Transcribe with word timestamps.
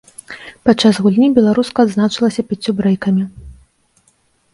Падчас 0.67 0.99
гульні 1.07 1.27
беларуска 1.35 1.79
адзначылася 1.87 2.41
пяццю 2.53 2.71
брэйкамі. 2.81 3.27